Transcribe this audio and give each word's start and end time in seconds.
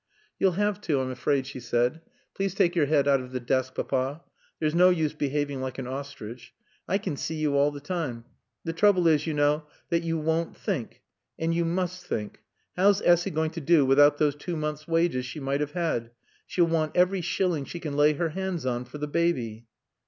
"You'll 0.39 0.53
have 0.53 0.81
to, 0.81 0.99
I'm 0.99 1.11
afraid," 1.11 1.45
she 1.45 1.59
said. 1.59 2.01
"Please 2.33 2.55
take 2.55 2.75
your 2.75 2.87
head 2.87 3.07
out 3.07 3.19
of 3.21 3.31
the 3.33 3.39
desk, 3.39 3.75
Papa. 3.75 4.23
There's 4.59 4.73
no 4.73 4.89
use 4.89 5.13
behaving 5.13 5.61
like 5.61 5.77
an 5.77 5.85
ostrich. 5.85 6.55
I 6.87 6.97
can 6.97 7.15
see 7.15 7.35
you 7.35 7.55
all 7.55 7.69
the 7.69 7.79
time. 7.81 8.25
The 8.63 8.73
trouble 8.73 9.07
is, 9.07 9.27
you 9.27 9.35
know, 9.35 9.67
that 9.91 10.01
you 10.01 10.17
won't 10.17 10.57
think. 10.57 11.01
And 11.37 11.53
you 11.53 11.65
must 11.65 12.03
think. 12.03 12.39
How's 12.75 13.03
Essy 13.03 13.29
going 13.29 13.51
to 13.51 13.61
do 13.61 13.85
without 13.85 14.17
those 14.17 14.33
two 14.35 14.55
months' 14.55 14.87
wages 14.87 15.23
she 15.27 15.39
might 15.39 15.59
have 15.61 15.73
had? 15.73 16.09
She'll 16.47 16.65
want 16.65 16.93
every 16.97 17.21
shilling 17.21 17.65
she 17.65 17.79
can 17.79 17.95
lay 17.95 18.13
her 18.13 18.29
hands 18.29 18.65
on 18.65 18.85
for 18.85 18.97
the 18.97 19.07
baby." 19.07 19.67